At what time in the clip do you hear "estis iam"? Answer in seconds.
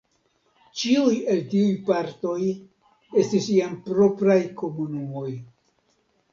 3.23-3.79